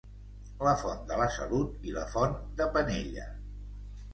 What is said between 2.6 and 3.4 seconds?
de Penella.